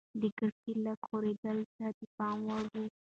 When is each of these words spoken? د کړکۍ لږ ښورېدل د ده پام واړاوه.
د 0.21 0.23
کړکۍ 0.37 0.73
لږ 0.85 0.99
ښورېدل 1.07 1.57
د 1.75 1.79
ده 1.97 2.05
پام 2.17 2.37
واړاوه. 2.47 2.89